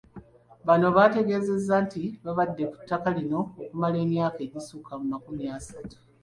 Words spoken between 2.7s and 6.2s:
ku ttaka lino okumala emyaka egisukka mu makumi asatu.